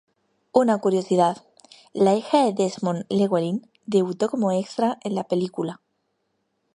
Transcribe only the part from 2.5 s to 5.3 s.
Desmond Llewelyn debutó como extra en la